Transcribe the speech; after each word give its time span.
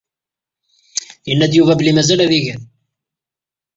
Yenna-d 1.27 1.53
Yuba 1.55 1.77
belli 1.79 1.93
mazal 1.93 2.23
ad 2.25 2.31
igen. 2.39 2.61